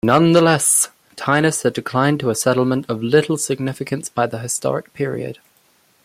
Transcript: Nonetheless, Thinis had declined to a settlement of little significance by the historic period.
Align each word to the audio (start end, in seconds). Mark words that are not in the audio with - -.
Nonetheless, 0.03 0.89
Thinis 1.15 1.61
had 1.61 1.73
declined 1.73 2.19
to 2.21 2.31
a 2.31 2.35
settlement 2.35 2.87
of 2.89 3.03
little 3.03 3.37
significance 3.37 4.09
by 4.09 4.25
the 4.25 4.39
historic 4.39 4.95
period. 4.95 5.37